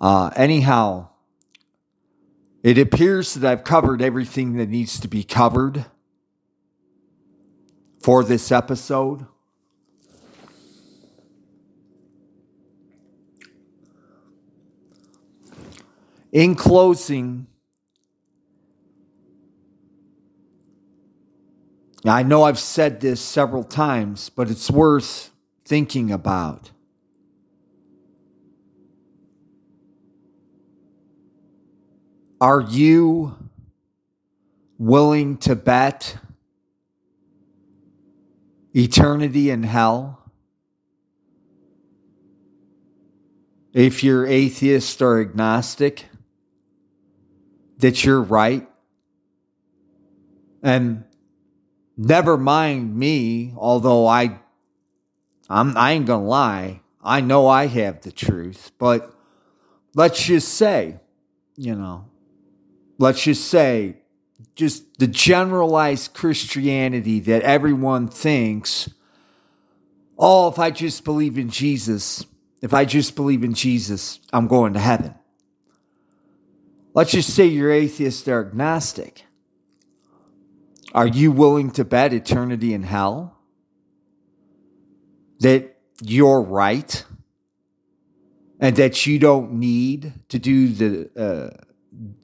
[0.00, 1.08] Uh, anyhow,
[2.62, 5.86] it appears that I've covered everything that needs to be covered
[8.00, 9.26] for this episode.
[16.32, 17.46] In closing,
[22.04, 25.30] I know I've said this several times, but it's worth
[25.64, 26.70] thinking about.
[32.40, 33.36] Are you
[34.76, 36.18] willing to bet
[38.74, 40.20] eternity in hell?
[43.72, 46.06] If you're atheist or agnostic?
[47.78, 48.66] that you're right
[50.62, 51.04] And
[51.96, 54.38] never mind me, although I
[55.48, 59.14] I'm I ain't gonna lie, I know I have the truth, but
[59.94, 61.00] let's just say,
[61.56, 62.06] you know,
[62.98, 63.98] let's just say
[64.54, 68.88] just the generalized Christianity that everyone thinks,
[70.18, 72.24] oh, if I just believe in Jesus,
[72.62, 75.14] if I just believe in Jesus, I'm going to heaven.
[76.94, 79.23] Let's just say you're atheist or agnostic.
[80.94, 83.36] Are you willing to bet eternity in hell?
[85.40, 87.04] That you're right?
[88.60, 91.64] And that you don't need to do the, uh,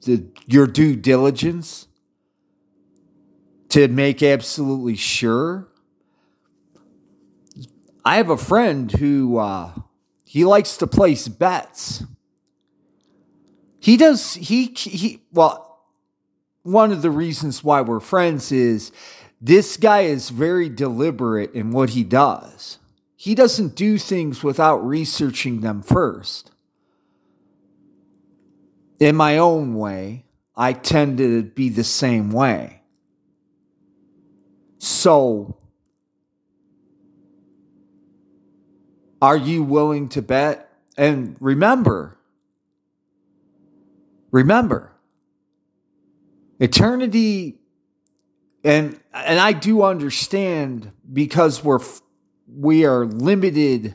[0.03, 1.89] the your due diligence
[3.71, 5.69] to make absolutely sure?
[8.05, 9.73] I have a friend who uh,
[10.25, 12.05] he likes to place bets.
[13.81, 15.70] He does he he well
[16.63, 18.93] one of the reasons why we're friends is
[19.41, 22.79] this guy is very deliberate in what he does.
[23.17, 26.51] He doesn't do things without researching them first.
[28.99, 30.25] In my own way,
[30.57, 32.83] I tend to be the same way.
[34.79, 35.57] So,
[39.23, 40.71] are you willing to bet?
[40.97, 42.19] And remember,
[44.31, 44.93] remember,
[46.61, 47.59] eternity
[48.63, 51.81] and and I do understand because we're
[52.47, 53.95] we are limited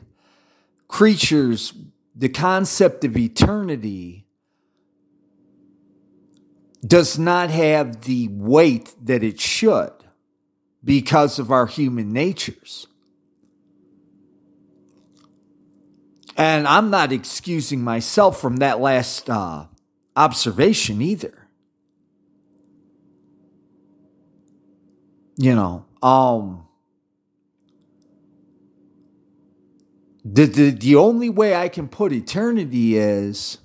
[0.88, 1.72] creatures
[2.14, 4.26] the concept of eternity
[6.84, 9.92] does not have the weight that it should
[10.82, 12.86] because of our human natures.
[16.36, 19.66] And I'm not excusing myself from that last uh,
[20.14, 21.45] observation either.
[25.36, 26.66] You know, um,
[30.24, 33.58] the, the the only way I can put eternity is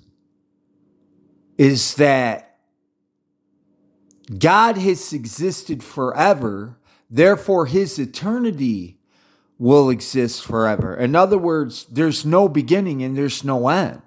[1.56, 2.58] is that
[4.38, 6.78] God has existed forever,
[7.10, 8.98] therefore his eternity
[9.58, 10.96] will exist forever.
[10.96, 14.02] In other words, there's no beginning and there's no end.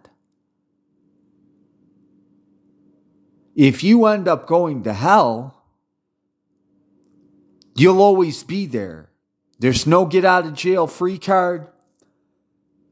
[3.55, 5.54] If you end up going to hell,
[7.75, 9.09] you'll always be there.
[9.59, 11.67] There's no get out of jail free card.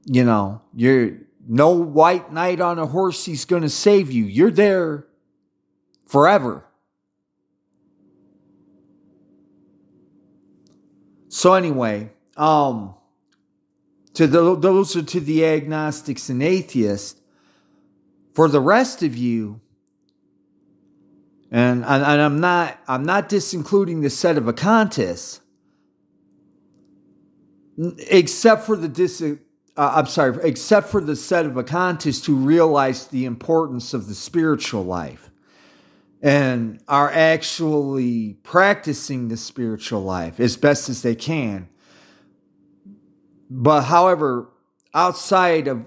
[0.06, 1.18] You know, you're
[1.48, 4.26] no white knight on a horse, he's going to save you.
[4.26, 5.06] You're there
[6.08, 6.66] forever.
[11.30, 12.94] So, anyway, um,
[14.14, 17.20] to the, those are to the agnostics and atheists.
[18.34, 19.60] For the rest of you,
[21.54, 25.40] and, and, and I'm not I'm not disincluding the Sedevacantists,
[28.10, 29.36] except for the dis uh,
[29.78, 35.30] I'm sorry, except for the Sedevacantists who realize the importance of the spiritual life
[36.24, 41.70] and are actually practicing the spiritual life as best as they can.
[43.52, 44.50] But however,
[44.96, 45.86] outside of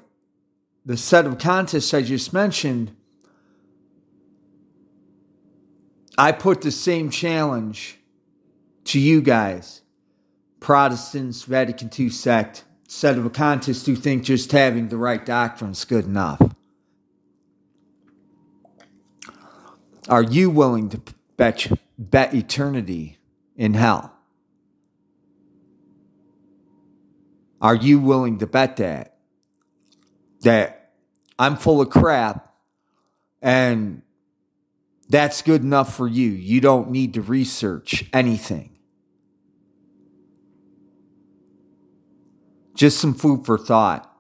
[0.84, 2.94] the Sedevacantists I just mentioned,
[6.18, 7.98] I put the same challenge
[8.84, 9.82] to you guys,
[10.60, 16.40] Protestants, Vatican II sect, sedevacantists who think just having the right doctrine is good enough.
[20.08, 21.02] Are you willing to
[21.36, 21.66] bet,
[21.98, 23.18] bet eternity
[23.56, 24.12] in hell?
[27.60, 29.16] Are you willing to bet that?
[30.42, 30.92] That
[31.38, 32.54] I'm full of crap
[33.42, 34.02] and
[35.08, 36.30] that's good enough for you.
[36.30, 38.76] You don't need to research anything.
[42.74, 44.12] Just some food for thought.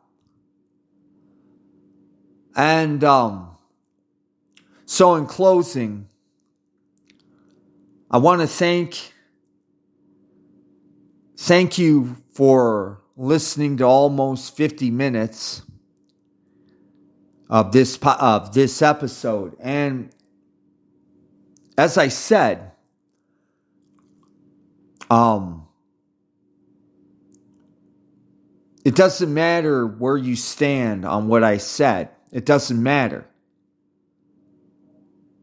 [2.56, 3.56] And um,
[4.86, 6.08] so, in closing,
[8.10, 9.12] I want to thank
[11.36, 15.62] thank you for listening to almost 50 minutes
[17.50, 20.10] of this of this episode and
[21.78, 22.72] as I said,
[25.10, 25.66] um,
[28.84, 32.10] it doesn't matter where you stand on what I said.
[32.32, 33.26] It doesn't matter.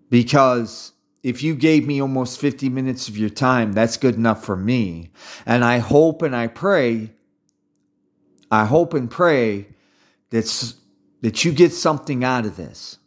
[0.10, 4.56] Because if you gave me almost 50 minutes of your time, that's good enough for
[4.56, 5.12] me.
[5.46, 7.12] And I hope and I pray,
[8.52, 9.68] I hope and pray
[10.30, 10.74] that,
[11.22, 12.98] that you get something out of this.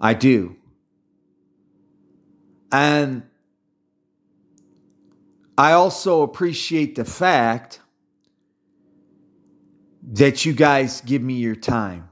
[0.00, 0.56] I do.
[2.72, 3.22] And
[5.58, 7.80] I also appreciate the fact
[10.12, 12.10] that you guys give me your time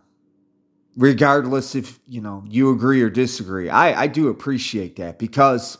[0.98, 3.70] regardless if you know you agree or disagree.
[3.70, 5.78] I i do appreciate that because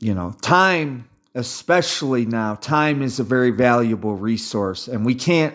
[0.00, 5.54] you know time especially now time is a very valuable resource and we can't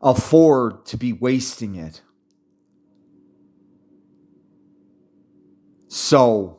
[0.00, 2.00] afford to be wasting it
[5.94, 6.58] so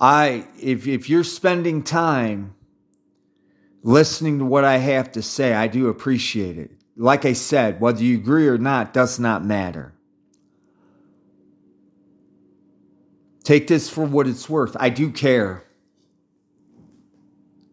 [0.00, 2.56] i if if you're spending time
[3.86, 5.54] listening to what I have to say.
[5.54, 6.72] I do appreciate it.
[6.96, 9.94] Like I said, whether you agree or not does not matter.
[13.44, 14.76] Take this for what it's worth.
[14.80, 15.62] I do care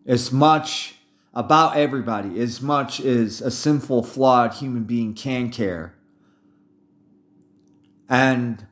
[0.05, 0.97] as much
[1.33, 5.95] about everybody, as much as a sinful, flawed human being can care.
[8.07, 8.67] And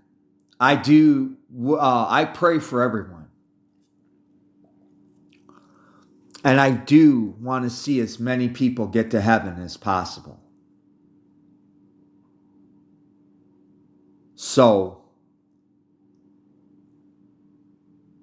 [0.61, 1.37] I do,
[1.71, 3.29] uh, I pray for everyone.
[6.43, 10.39] And I do want to see as many people get to heaven as possible.
[14.35, 15.03] So,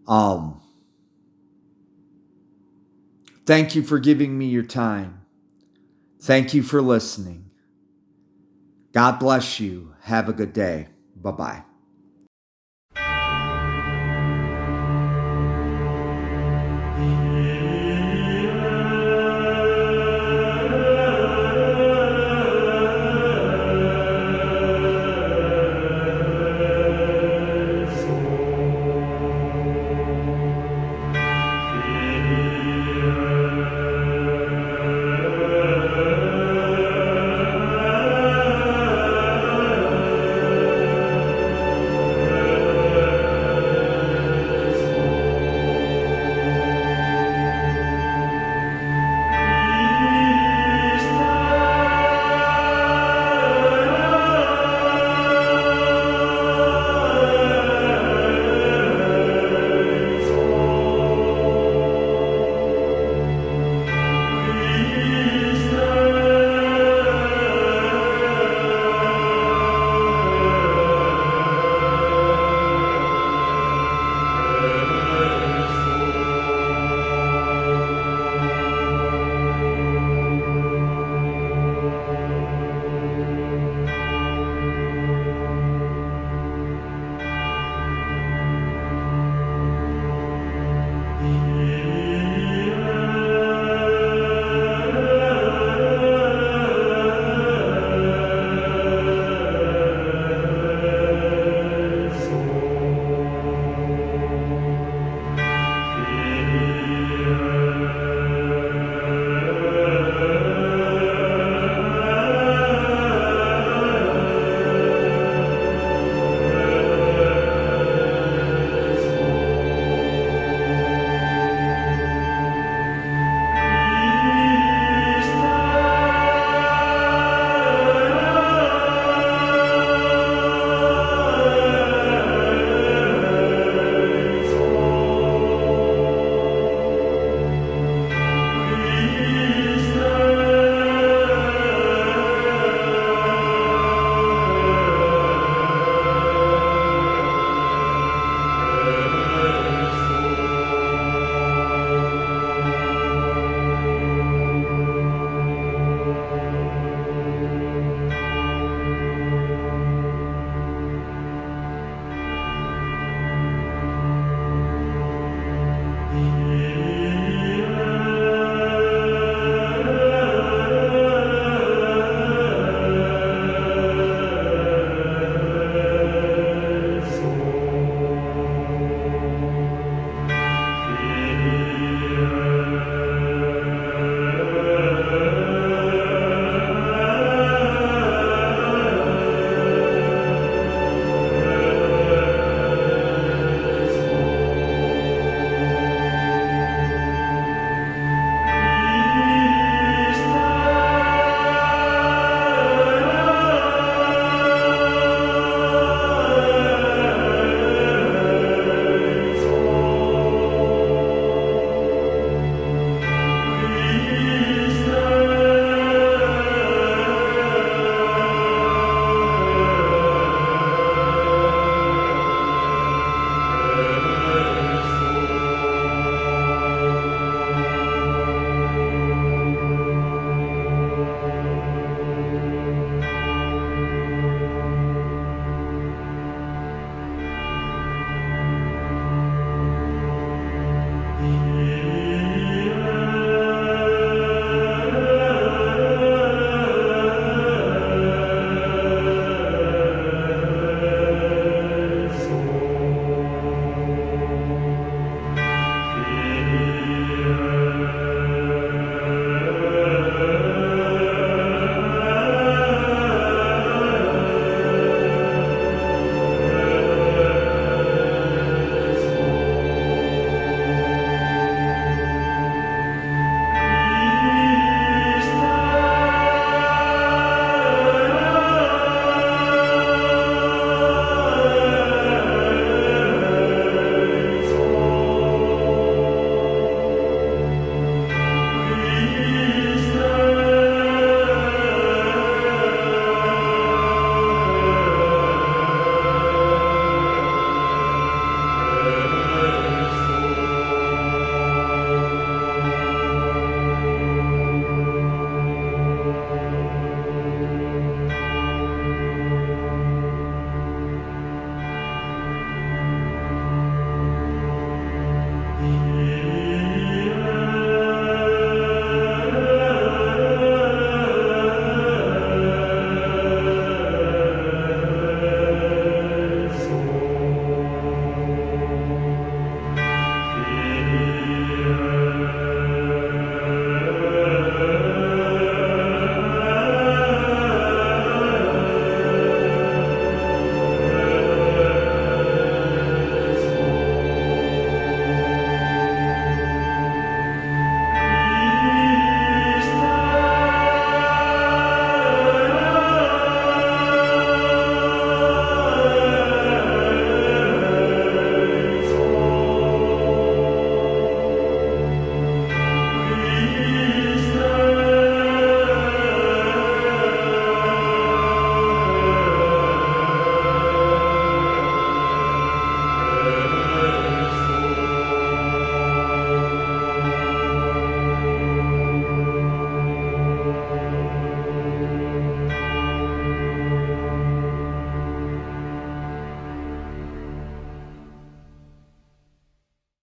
[0.07, 0.61] um,
[3.47, 5.23] thank you for giving me your time.
[6.21, 7.51] Thank you for listening.
[8.93, 9.95] God bless you.
[10.03, 10.89] Have a good day.
[11.17, 11.68] Bye bye.